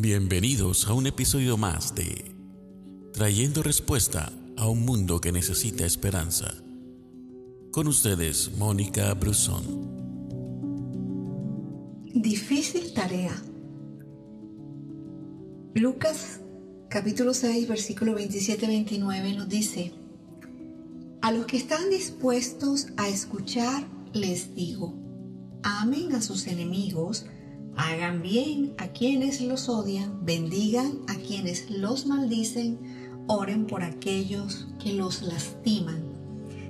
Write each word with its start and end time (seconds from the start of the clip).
Bienvenidos 0.00 0.86
a 0.86 0.92
un 0.92 1.08
episodio 1.08 1.56
más 1.56 1.92
de 1.96 2.24
Trayendo 3.12 3.64
Respuesta 3.64 4.32
a 4.56 4.68
un 4.68 4.84
Mundo 4.84 5.20
que 5.20 5.32
Necesita 5.32 5.84
Esperanza. 5.84 6.54
Con 7.72 7.88
ustedes, 7.88 8.52
Mónica 8.56 9.12
Brusón. 9.14 9.64
Difícil 12.14 12.94
tarea. 12.94 13.42
Lucas 15.74 16.42
capítulo 16.88 17.34
6, 17.34 17.66
versículo 17.66 18.16
27-29 18.16 19.36
nos 19.36 19.48
dice, 19.48 19.94
A 21.22 21.32
los 21.32 21.44
que 21.46 21.56
están 21.56 21.90
dispuestos 21.90 22.86
a 22.98 23.08
escuchar, 23.08 23.84
les 24.12 24.54
digo, 24.54 24.94
amen 25.64 26.14
a 26.14 26.22
sus 26.22 26.46
enemigos, 26.46 27.26
hagan 27.78 28.22
bien 28.22 28.74
a 28.76 28.88
quienes 28.88 29.40
los 29.40 29.68
odian, 29.68 30.24
bendigan 30.24 30.98
a 31.06 31.14
quienes 31.14 31.70
los 31.70 32.06
maldicen, 32.06 33.24
oren 33.28 33.66
por 33.66 33.84
aquellos 33.84 34.66
que 34.82 34.92
los 34.92 35.22
lastiman. 35.22 36.02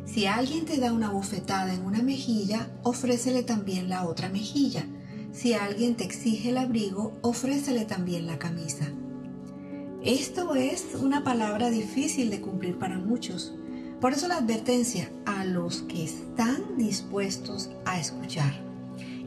Si 0.05 0.27
alguien 0.27 0.67
te 0.67 0.77
da 0.77 0.93
una 0.93 1.11
bofetada 1.11 1.75
en 1.75 1.85
una 1.85 2.03
mejilla, 2.03 2.71
ofrécele 2.83 3.43
también 3.43 3.89
la 3.89 4.07
otra 4.07 4.29
mejilla. 4.29 4.87
Si 5.33 5.55
alguien 5.55 5.97
te 5.97 6.05
exige 6.05 6.51
el 6.51 6.59
abrigo, 6.59 7.19
ofrécele 7.23 7.85
también 7.87 8.27
la 8.27 8.39
camisa. 8.39 8.87
Esto 10.05 10.55
es 10.55 10.87
una 10.95 11.25
palabra 11.25 11.71
difícil 11.71 12.31
de 12.31 12.41
cumplir 12.41 12.79
para 12.79 12.99
muchos. 12.99 13.55
Por 14.01 14.13
eso 14.13 14.29
la 14.29 14.37
advertencia 14.37 15.11
a 15.25 15.45
los 15.45 15.83
que 15.83 16.05
están 16.05 16.77
dispuestos 16.77 17.71
a 17.85 17.99
escuchar. 17.99 18.53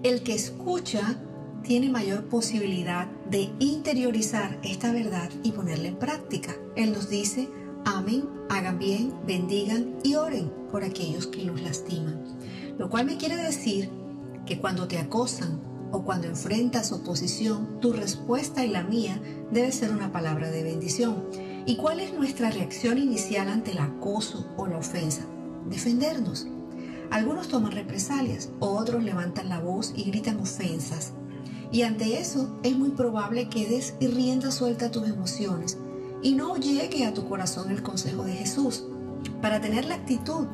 El 0.03 0.23
que 0.23 0.33
escucha 0.33 1.19
tiene 1.63 1.89
mayor 1.89 2.25
posibilidad 2.25 3.07
de 3.29 3.49
interiorizar 3.59 4.59
esta 4.63 4.91
verdad 4.91 5.29
y 5.43 5.51
ponerla 5.51 5.89
en 5.89 5.97
práctica. 5.97 6.55
Él 6.75 6.91
nos 6.91 7.09
dice, 7.09 7.47
amen, 7.85 8.27
hagan 8.49 8.79
bien, 8.79 9.13
bendigan 9.25 9.95
y 10.03 10.15
oren 10.15 10.51
por 10.71 10.83
aquellos 10.83 11.27
que 11.27 11.43
los 11.43 11.61
lastiman. 11.61 12.23
Lo 12.77 12.89
cual 12.89 13.05
me 13.05 13.17
quiere 13.17 13.35
decir 13.37 13.89
que 14.45 14.59
cuando 14.59 14.87
te 14.87 14.97
acosan 14.97 15.61
o 15.91 16.03
cuando 16.03 16.27
enfrentas 16.27 16.91
oposición, 16.91 17.79
tu 17.79 17.93
respuesta 17.93 18.65
y 18.65 18.69
la 18.69 18.83
mía 18.83 19.21
debe 19.51 19.71
ser 19.71 19.91
una 19.91 20.11
palabra 20.11 20.49
de 20.49 20.63
bendición. 20.63 21.25
¿Y 21.65 21.75
cuál 21.75 21.99
es 21.99 22.13
nuestra 22.13 22.49
reacción 22.49 22.97
inicial 22.97 23.49
ante 23.49 23.71
el 23.71 23.79
acoso 23.79 24.47
o 24.57 24.67
la 24.67 24.77
ofensa? 24.77 25.25
Defendernos. 25.69 26.47
Algunos 27.11 27.49
toman 27.49 27.73
represalias, 27.73 28.49
otros 28.59 29.03
levantan 29.03 29.49
la 29.49 29.59
voz 29.59 29.93
y 29.95 30.05
gritan 30.05 30.39
ofensas. 30.39 31.13
Y 31.71 31.83
ante 31.83 32.19
eso 32.19 32.59
es 32.63 32.77
muy 32.77 32.89
probable 32.89 33.49
que 33.49 33.67
des 33.67 33.95
rienda 34.01 34.51
suelta 34.51 34.87
a 34.87 34.91
tus 34.91 35.07
emociones 35.07 35.77
y 36.21 36.33
no 36.33 36.57
llegue 36.57 37.05
a 37.05 37.13
tu 37.13 37.27
corazón 37.27 37.71
el 37.71 37.81
consejo 37.81 38.23
de 38.23 38.33
Jesús. 38.33 38.83
Para 39.41 39.61
tener 39.61 39.85
la 39.85 39.95
actitud 39.95 40.47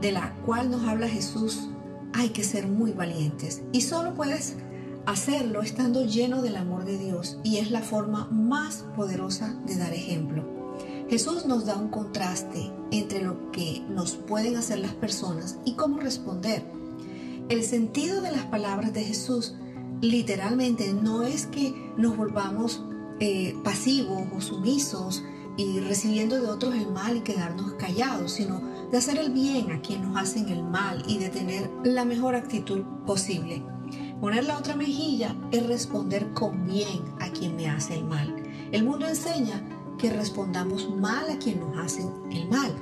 de 0.00 0.12
la 0.12 0.34
cual 0.44 0.70
nos 0.70 0.86
habla 0.86 1.08
Jesús, 1.08 1.68
hay 2.12 2.30
que 2.30 2.44
ser 2.44 2.66
muy 2.66 2.92
valientes 2.92 3.62
y 3.72 3.82
solo 3.82 4.14
puedes 4.14 4.56
hacerlo 5.06 5.62
estando 5.62 6.04
lleno 6.04 6.42
del 6.42 6.56
amor 6.56 6.84
de 6.84 6.98
Dios 6.98 7.38
y 7.42 7.56
es 7.56 7.70
la 7.70 7.80
forma 7.80 8.26
más 8.26 8.84
poderosa 8.94 9.58
de 9.66 9.76
dar 9.76 9.94
ejemplo. 9.94 10.44
Jesús 11.08 11.46
nos 11.46 11.64
da 11.64 11.76
un 11.76 11.88
contraste 11.88 12.70
entre 12.90 13.22
lo 13.22 13.50
que 13.50 13.82
nos 13.88 14.16
pueden 14.16 14.56
hacer 14.56 14.80
las 14.80 14.92
personas 14.92 15.56
y 15.64 15.72
cómo 15.72 15.98
responder. 15.98 16.62
El 17.48 17.64
sentido 17.64 18.20
de 18.20 18.30
las 18.30 18.44
palabras 18.44 18.92
de 18.92 19.04
Jesús 19.04 19.54
literalmente 20.00 20.92
no 20.92 21.22
es 21.22 21.46
que 21.46 21.92
nos 21.96 22.16
volvamos 22.16 22.82
eh, 23.20 23.56
pasivos 23.64 24.24
o 24.34 24.40
sumisos 24.40 25.24
y 25.56 25.80
recibiendo 25.80 26.40
de 26.40 26.46
otros 26.46 26.74
el 26.74 26.88
mal 26.88 27.16
y 27.16 27.20
quedarnos 27.20 27.72
callados, 27.74 28.32
sino 28.32 28.60
de 28.92 28.98
hacer 28.98 29.18
el 29.18 29.30
bien 29.30 29.72
a 29.72 29.80
quien 29.80 30.02
nos 30.02 30.16
hacen 30.16 30.48
el 30.48 30.62
mal 30.62 31.02
y 31.08 31.18
de 31.18 31.30
tener 31.30 31.68
la 31.82 32.04
mejor 32.04 32.36
actitud 32.36 32.82
posible. 33.04 33.62
Poner 34.20 34.44
la 34.44 34.56
otra 34.56 34.76
mejilla 34.76 35.34
es 35.50 35.66
responder 35.66 36.32
con 36.32 36.66
bien 36.66 37.02
a 37.20 37.28
quien 37.30 37.56
me 37.56 37.68
hace 37.68 37.94
el 37.94 38.04
mal. 38.04 38.34
El 38.70 38.84
mundo 38.84 39.06
enseña 39.06 39.62
que 39.98 40.10
respondamos 40.10 40.88
mal 40.94 41.28
a 41.28 41.38
quien 41.38 41.58
nos 41.58 41.76
hace 41.78 42.06
el 42.30 42.48
mal, 42.48 42.72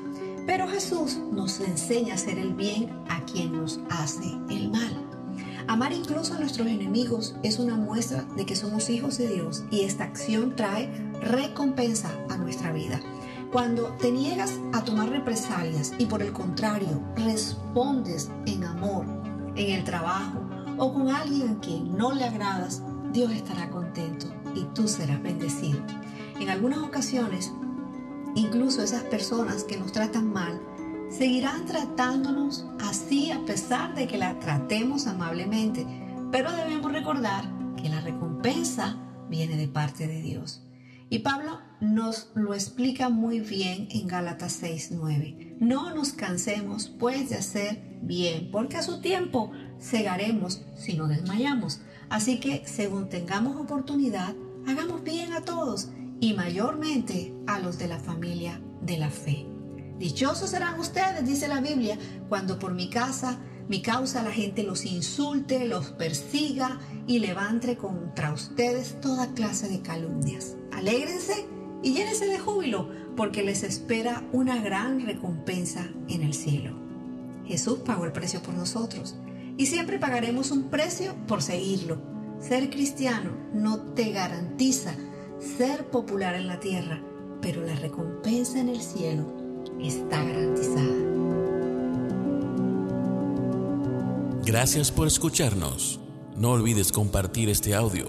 pero 0.46 0.68
Jesús 0.68 1.18
nos 1.32 1.60
enseña 1.60 2.12
a 2.12 2.16
hacer 2.16 2.38
el 2.38 2.54
bien 2.54 2.90
a 3.08 3.24
quien 3.24 3.52
nos 3.52 3.80
hace 3.88 4.26
el 4.50 4.70
mal. 4.70 4.85
Amar 5.68 5.92
incluso 5.92 6.34
a 6.34 6.38
nuestros 6.38 6.68
enemigos 6.68 7.34
es 7.42 7.58
una 7.58 7.74
muestra 7.74 8.22
de 8.36 8.46
que 8.46 8.54
somos 8.54 8.88
hijos 8.88 9.18
de 9.18 9.26
Dios 9.28 9.64
y 9.70 9.80
esta 9.80 10.04
acción 10.04 10.54
trae 10.54 10.88
recompensa 11.20 12.10
a 12.30 12.36
nuestra 12.36 12.72
vida. 12.72 13.00
Cuando 13.50 13.88
te 14.00 14.12
niegas 14.12 14.60
a 14.72 14.84
tomar 14.84 15.08
represalias 15.08 15.92
y 15.98 16.06
por 16.06 16.22
el 16.22 16.32
contrario 16.32 17.02
respondes 17.16 18.30
en 18.46 18.62
amor, 18.62 19.06
en 19.56 19.72
el 19.72 19.82
trabajo, 19.82 20.40
o 20.78 20.92
con 20.92 21.08
alguien 21.08 21.48
a 21.48 21.60
quien 21.60 21.96
no 21.96 22.12
le 22.12 22.24
agradas, 22.24 22.82
Dios 23.12 23.32
estará 23.32 23.68
contento 23.70 24.26
y 24.54 24.64
tú 24.74 24.86
serás 24.86 25.20
bendecido. 25.20 25.80
En 26.38 26.48
algunas 26.48 26.78
ocasiones, 26.78 27.52
incluso 28.36 28.82
esas 28.82 29.02
personas 29.04 29.64
que 29.64 29.78
nos 29.78 29.90
tratan 29.90 30.32
mal, 30.32 30.60
seguirán 31.10 31.66
tratándonos 31.66 32.66
así 32.80 33.30
a 33.30 33.44
pesar 33.44 33.94
de 33.94 34.06
que 34.06 34.18
la 34.18 34.38
tratemos 34.38 35.06
amablemente, 35.06 35.86
pero 36.30 36.52
debemos 36.52 36.92
recordar 36.92 37.44
que 37.76 37.88
la 37.88 38.00
recompensa 38.00 38.96
viene 39.28 39.56
de 39.56 39.68
parte 39.68 40.06
de 40.06 40.22
Dios. 40.22 40.62
Y 41.08 41.20
Pablo 41.20 41.60
nos 41.80 42.30
lo 42.34 42.52
explica 42.52 43.08
muy 43.08 43.40
bien 43.40 43.86
en 43.90 44.08
Gálatas 44.08 44.60
6:9. 44.62 45.56
No 45.60 45.94
nos 45.94 46.12
cansemos 46.12 46.88
pues 46.88 47.30
de 47.30 47.36
hacer 47.36 47.98
bien, 48.02 48.50
porque 48.50 48.76
a 48.76 48.82
su 48.82 49.00
tiempo 49.00 49.52
cegaremos 49.80 50.62
si 50.74 50.94
no 50.94 51.06
desmayamos. 51.06 51.80
Así 52.08 52.38
que 52.40 52.66
según 52.66 53.08
tengamos 53.08 53.56
oportunidad, 53.56 54.34
hagamos 54.66 55.02
bien 55.04 55.32
a 55.32 55.42
todos 55.42 55.90
y 56.20 56.34
mayormente 56.34 57.32
a 57.46 57.60
los 57.60 57.78
de 57.78 57.88
la 57.88 57.98
familia 57.98 58.60
de 58.80 58.98
la 58.98 59.10
fe. 59.10 59.55
Dichosos 59.98 60.50
serán 60.50 60.78
ustedes, 60.78 61.24
dice 61.24 61.48
la 61.48 61.60
Biblia, 61.60 61.98
cuando 62.28 62.58
por 62.58 62.74
mi 62.74 62.90
casa, 62.90 63.38
mi 63.68 63.80
causa, 63.80 64.22
la 64.22 64.30
gente 64.30 64.62
los 64.62 64.84
insulte, 64.84 65.66
los 65.66 65.86
persiga 65.90 66.78
y 67.06 67.18
levante 67.18 67.76
contra 67.76 68.32
ustedes 68.32 69.00
toda 69.00 69.32
clase 69.32 69.68
de 69.68 69.80
calumnias. 69.80 70.54
Alégrense 70.72 71.46
y 71.82 71.94
llénense 71.94 72.26
de 72.26 72.38
júbilo, 72.38 72.90
porque 73.16 73.42
les 73.42 73.62
espera 73.62 74.22
una 74.32 74.60
gran 74.60 75.04
recompensa 75.06 75.88
en 76.08 76.22
el 76.22 76.34
cielo. 76.34 76.76
Jesús 77.46 77.78
pagó 77.78 78.04
el 78.04 78.12
precio 78.12 78.42
por 78.42 78.54
nosotros 78.54 79.16
y 79.56 79.66
siempre 79.66 79.98
pagaremos 79.98 80.50
un 80.50 80.64
precio 80.64 81.14
por 81.26 81.42
seguirlo. 81.42 82.02
Ser 82.38 82.68
cristiano 82.68 83.30
no 83.54 83.80
te 83.94 84.12
garantiza 84.12 84.94
ser 85.56 85.86
popular 85.86 86.34
en 86.34 86.48
la 86.48 86.60
tierra, 86.60 87.02
pero 87.40 87.64
la 87.64 87.74
recompensa 87.76 88.60
en 88.60 88.68
el 88.68 88.82
cielo 88.82 89.45
está 89.80 90.22
garantizada. 90.22 90.96
Gracias 94.44 94.92
por 94.92 95.06
escucharnos. 95.06 96.00
No 96.36 96.52
olvides 96.52 96.92
compartir 96.92 97.48
este 97.48 97.74
audio. 97.74 98.06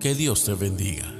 Que 0.00 0.14
Dios 0.14 0.44
te 0.44 0.54
bendiga. 0.54 1.17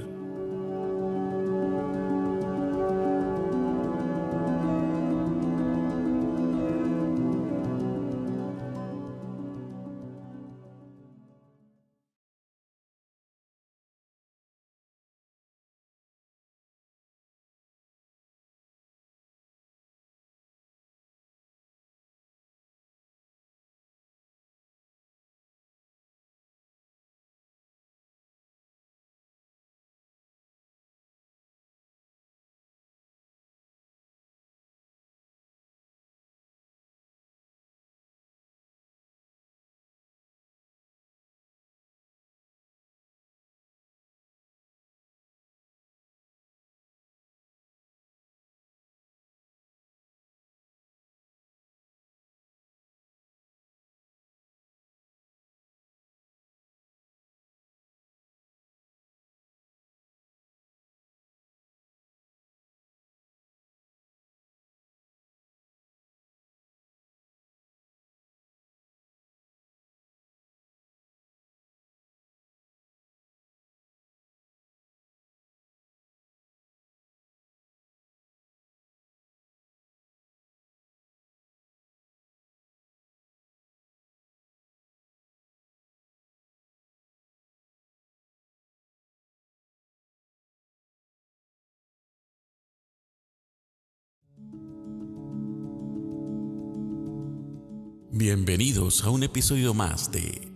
Bienvenidos 98.21 99.05
a 99.05 99.11
un 99.11 99.23
episodio 99.23 99.75
más 99.75 100.11
de 100.11 100.51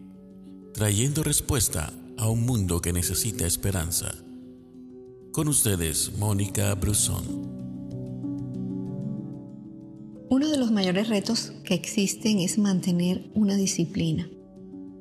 Trayendo 0.75 1.23
Respuesta 1.23 1.93
a 2.19 2.29
un 2.29 2.45
Mundo 2.45 2.81
que 2.81 2.93
Necesita 2.93 3.47
Esperanza. 3.47 4.17
Con 5.31 5.47
ustedes, 5.47 6.11
Mónica 6.19 6.75
Brusón. 6.75 7.23
Uno 10.29 10.49
de 10.49 10.57
los 10.57 10.73
mayores 10.73 11.09
retos 11.09 11.53
que 11.63 11.75
existen 11.75 12.41
es 12.41 12.59
mantener 12.59 13.31
una 13.37 13.55
disciplina. 13.55 14.29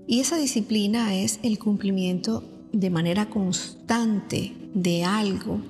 Y 0.05 0.19
esa 0.19 0.37
disciplina 0.37 1.15
es 1.15 1.39
el 1.41 1.57
cumplimiento 1.57 2.43
de 2.71 2.91
manera 2.91 3.31
constante 3.31 4.55
de 4.75 5.03
algo 5.03 5.63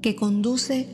que 0.00 0.16
conduce 0.16 0.88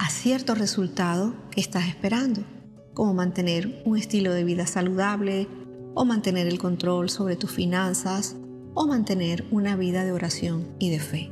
a 0.00 0.10
cierto 0.10 0.56
resultado 0.56 1.48
que 1.52 1.60
estás 1.60 1.86
esperando 1.86 2.57
como 2.98 3.14
mantener 3.14 3.80
un 3.84 3.96
estilo 3.96 4.32
de 4.32 4.42
vida 4.42 4.66
saludable 4.66 5.46
o 5.94 6.04
mantener 6.04 6.48
el 6.48 6.58
control 6.58 7.10
sobre 7.10 7.36
tus 7.36 7.52
finanzas 7.52 8.34
o 8.74 8.88
mantener 8.88 9.46
una 9.52 9.76
vida 9.76 10.04
de 10.04 10.10
oración 10.10 10.66
y 10.80 10.90
de 10.90 10.98
fe. 10.98 11.30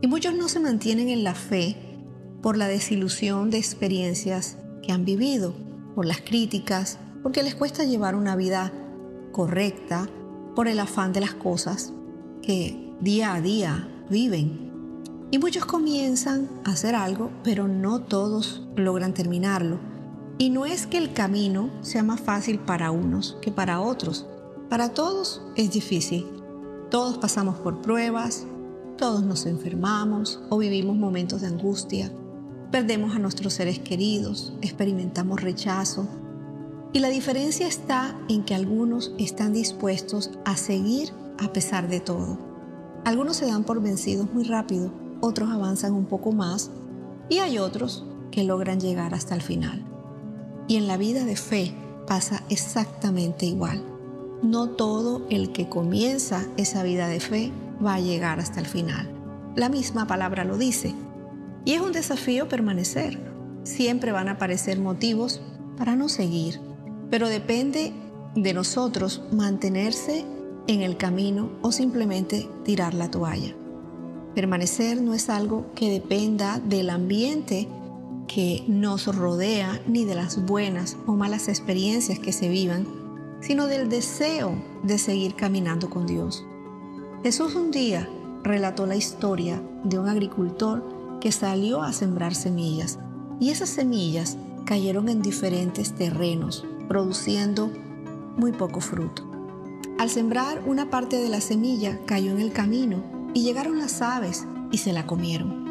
Y 0.00 0.06
muchos 0.06 0.34
no 0.34 0.48
se 0.48 0.60
mantienen 0.60 1.10
en 1.10 1.24
la 1.24 1.34
fe 1.34 1.76
por 2.40 2.56
la 2.56 2.68
desilusión 2.68 3.50
de 3.50 3.58
experiencias 3.58 4.56
que 4.82 4.92
han 4.92 5.04
vivido, 5.04 5.52
por 5.94 6.06
las 6.06 6.22
críticas, 6.22 6.98
porque 7.22 7.42
les 7.42 7.54
cuesta 7.54 7.84
llevar 7.84 8.14
una 8.14 8.34
vida 8.34 8.72
correcta, 9.30 10.08
por 10.56 10.68
el 10.68 10.80
afán 10.80 11.12
de 11.12 11.20
las 11.20 11.34
cosas 11.34 11.92
que 12.40 12.94
día 12.98 13.34
a 13.34 13.42
día 13.42 14.06
viven. 14.08 14.70
Y 15.30 15.36
muchos 15.36 15.66
comienzan 15.66 16.48
a 16.64 16.70
hacer 16.70 16.94
algo, 16.94 17.30
pero 17.44 17.68
no 17.68 18.00
todos 18.00 18.66
logran 18.74 19.12
terminarlo 19.12 19.91
y 20.42 20.50
no 20.50 20.66
es 20.66 20.88
que 20.88 20.98
el 20.98 21.12
camino 21.12 21.70
sea 21.82 22.02
más 22.02 22.20
fácil 22.20 22.58
para 22.58 22.90
unos 22.90 23.38
que 23.40 23.52
para 23.52 23.80
otros. 23.80 24.26
Para 24.68 24.88
todos 24.88 25.40
es 25.54 25.70
difícil. 25.70 26.26
Todos 26.90 27.16
pasamos 27.16 27.60
por 27.60 27.80
pruebas, 27.80 28.44
todos 28.98 29.22
nos 29.22 29.46
enfermamos 29.46 30.40
o 30.50 30.58
vivimos 30.58 30.96
momentos 30.96 31.42
de 31.42 31.46
angustia. 31.46 32.10
Perdemos 32.72 33.14
a 33.14 33.20
nuestros 33.20 33.52
seres 33.52 33.78
queridos, 33.78 34.52
experimentamos 34.62 35.40
rechazo. 35.40 36.08
Y 36.92 36.98
la 36.98 37.08
diferencia 37.08 37.68
está 37.68 38.18
en 38.28 38.42
que 38.42 38.56
algunos 38.56 39.12
están 39.20 39.52
dispuestos 39.52 40.32
a 40.44 40.56
seguir 40.56 41.10
a 41.38 41.52
pesar 41.52 41.86
de 41.86 42.00
todo. 42.00 42.36
Algunos 43.04 43.36
se 43.36 43.46
dan 43.46 43.62
por 43.62 43.80
vencidos 43.80 44.26
muy 44.34 44.42
rápido, 44.42 44.90
otros 45.20 45.50
avanzan 45.50 45.92
un 45.92 46.06
poco 46.06 46.32
más 46.32 46.72
y 47.28 47.38
hay 47.38 47.58
otros 47.58 48.04
que 48.32 48.42
logran 48.42 48.80
llegar 48.80 49.14
hasta 49.14 49.36
el 49.36 49.42
final. 49.42 49.91
Y 50.68 50.76
en 50.76 50.86
la 50.86 50.96
vida 50.96 51.24
de 51.24 51.36
fe 51.36 51.74
pasa 52.06 52.42
exactamente 52.48 53.46
igual. 53.46 53.82
No 54.42 54.70
todo 54.70 55.26
el 55.30 55.52
que 55.52 55.68
comienza 55.68 56.46
esa 56.56 56.82
vida 56.82 57.08
de 57.08 57.20
fe 57.20 57.52
va 57.84 57.94
a 57.94 58.00
llegar 58.00 58.40
hasta 58.40 58.60
el 58.60 58.66
final. 58.66 59.08
La 59.54 59.68
misma 59.68 60.06
palabra 60.06 60.44
lo 60.44 60.58
dice. 60.58 60.94
Y 61.64 61.72
es 61.72 61.80
un 61.80 61.92
desafío 61.92 62.48
permanecer. 62.48 63.18
Siempre 63.64 64.12
van 64.12 64.28
a 64.28 64.32
aparecer 64.32 64.80
motivos 64.80 65.40
para 65.76 65.94
no 65.94 66.08
seguir, 66.08 66.60
pero 67.10 67.28
depende 67.28 67.92
de 68.34 68.54
nosotros 68.54 69.22
mantenerse 69.30 70.24
en 70.66 70.82
el 70.82 70.96
camino 70.96 71.50
o 71.62 71.72
simplemente 71.72 72.48
tirar 72.64 72.94
la 72.94 73.10
toalla. 73.10 73.54
Permanecer 74.34 75.00
no 75.00 75.12
es 75.12 75.28
algo 75.28 75.66
que 75.74 75.90
dependa 75.90 76.58
del 76.58 76.90
ambiente 76.90 77.68
que 78.34 78.64
nos 78.66 79.14
rodea 79.14 79.82
ni 79.86 80.06
de 80.06 80.14
las 80.14 80.46
buenas 80.46 80.96
o 81.06 81.12
malas 81.12 81.48
experiencias 81.48 82.18
que 82.18 82.32
se 82.32 82.48
vivan, 82.48 82.86
sino 83.40 83.66
del 83.66 83.90
deseo 83.90 84.54
de 84.82 84.96
seguir 84.96 85.34
caminando 85.34 85.90
con 85.90 86.06
Dios. 86.06 86.44
Jesús 87.22 87.54
un 87.54 87.70
día 87.70 88.08
relató 88.42 88.86
la 88.86 88.96
historia 88.96 89.62
de 89.84 89.98
un 89.98 90.08
agricultor 90.08 91.18
que 91.20 91.30
salió 91.30 91.82
a 91.82 91.92
sembrar 91.92 92.34
semillas 92.34 92.98
y 93.38 93.50
esas 93.50 93.68
semillas 93.68 94.38
cayeron 94.64 95.10
en 95.10 95.20
diferentes 95.20 95.92
terrenos, 95.92 96.64
produciendo 96.88 97.70
muy 98.38 98.52
poco 98.52 98.80
fruto. 98.80 99.30
Al 99.98 100.08
sembrar 100.08 100.62
una 100.64 100.88
parte 100.88 101.16
de 101.16 101.28
la 101.28 101.42
semilla 101.42 102.00
cayó 102.06 102.30
en 102.30 102.40
el 102.40 102.52
camino 102.52 103.02
y 103.34 103.42
llegaron 103.42 103.78
las 103.78 104.00
aves 104.00 104.46
y 104.70 104.78
se 104.78 104.92
la 104.94 105.06
comieron 105.06 105.61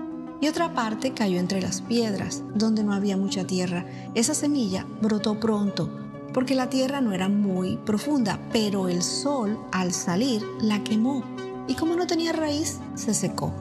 y 0.41 0.47
otra 0.47 0.73
parte 0.73 1.13
cayó 1.13 1.39
entre 1.39 1.61
las 1.61 1.81
piedras, 1.81 2.43
donde 2.55 2.83
no 2.83 2.93
había 2.93 3.15
mucha 3.15 3.45
tierra. 3.45 3.85
Esa 4.15 4.33
semilla 4.33 4.85
brotó 5.01 5.39
pronto, 5.39 5.89
porque 6.33 6.55
la 6.55 6.69
tierra 6.69 6.99
no 6.99 7.13
era 7.13 7.29
muy 7.29 7.77
profunda, 7.77 8.39
pero 8.51 8.89
el 8.89 9.03
sol 9.03 9.57
al 9.71 9.93
salir 9.93 10.43
la 10.59 10.83
quemó, 10.83 11.23
y 11.67 11.75
como 11.75 11.95
no 11.95 12.07
tenía 12.07 12.33
raíz, 12.33 12.79
se 12.95 13.13
secó. 13.13 13.53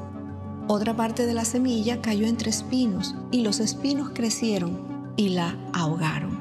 Otra 0.68 0.96
parte 0.96 1.26
de 1.26 1.34
la 1.34 1.44
semilla 1.44 2.00
cayó 2.00 2.26
entre 2.26 2.48
espinos, 2.48 3.14
y 3.30 3.42
los 3.42 3.60
espinos 3.60 4.10
crecieron 4.14 5.12
y 5.16 5.30
la 5.30 5.56
ahogaron. 5.74 6.40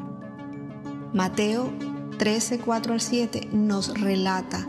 Mateo 1.13 1.69
13, 2.17 2.59
4 2.59 2.93
al 2.93 3.01
7 3.01 3.49
nos 3.51 3.99
relata 3.99 4.67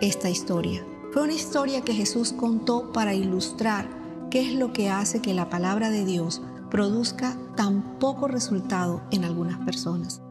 esta 0.00 0.30
historia. 0.30 0.84
Fue 1.12 1.22
una 1.22 1.32
historia 1.32 1.82
que 1.82 1.92
Jesús 1.92 2.32
contó 2.32 2.92
para 2.92 3.14
ilustrar 3.14 4.03
¿Qué 4.34 4.40
es 4.40 4.56
lo 4.56 4.72
que 4.72 4.90
hace 4.90 5.22
que 5.22 5.32
la 5.32 5.48
palabra 5.48 5.90
de 5.90 6.04
Dios 6.04 6.42
produzca 6.68 7.38
tan 7.56 8.00
poco 8.00 8.26
resultado 8.26 9.00
en 9.12 9.22
algunas 9.22 9.64
personas? 9.64 10.22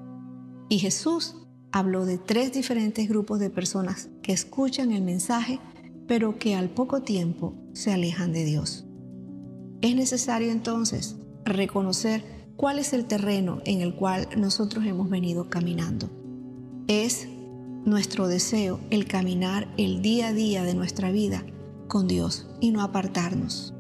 Y 0.68 0.80
Jesús 0.80 1.38
habló 1.72 2.06
de 2.06 2.18
tres 2.18 2.52
diferentes 2.52 3.08
grupos 3.08 3.40
de 3.40 3.50
personas 3.50 4.10
que 4.22 4.34
escuchan 4.34 4.92
el 4.92 5.04
mensaje, 5.04 5.62
pero 6.06 6.38
que 6.38 6.54
al 6.54 6.70
poco 6.70 7.02
tiempo 7.02 7.54
se 7.72 7.94
alejan 7.94 8.34
de 8.34 8.44
Dios. 8.44 8.84
Es 9.80 9.96
necesario 9.96 10.52
entonces 10.52 11.16
reconocer 11.46 12.26
cuál 12.58 12.80
es 12.80 12.92
el 12.92 13.06
terreno 13.06 13.62
en 13.64 13.80
el 13.80 13.96
cual 13.96 14.28
nosotros 14.36 14.86
hemos 14.86 15.10
venido 15.10 15.50
caminando. 15.50 16.10
Es 16.90 17.30
nuestro 17.86 18.28
deseo 18.28 18.82
el 18.90 19.08
caminar 19.08 19.74
el 19.78 20.02
día 20.02 20.28
a 20.28 20.34
día 20.34 20.64
de 20.66 20.74
nuestra 20.74 21.10
vida 21.10 21.46
con 21.88 22.10
Dios 22.10 22.50
y 22.60 22.72
no 22.72 22.82
apartarnos. 22.82 23.73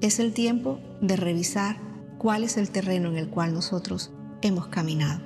Es 0.00 0.18
el 0.18 0.32
tiempo 0.32 0.80
de 1.02 1.16
revisar 1.16 1.76
cuál 2.16 2.44
es 2.44 2.56
el 2.56 2.70
terreno 2.70 3.10
en 3.10 3.16
el 3.16 3.28
cual 3.28 3.52
nosotros 3.52 4.10
hemos 4.40 4.68
caminado. 4.68 5.20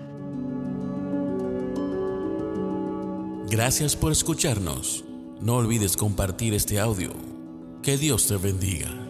Gracias 3.49 3.95
por 3.95 4.11
escucharnos. 4.11 5.05
No 5.41 5.57
olvides 5.57 5.97
compartir 5.97 6.55
este 6.55 6.81
audio. 6.81 7.13
Que 7.83 7.97
Dios 7.99 8.27
te 8.27 8.37
bendiga. 8.37 9.04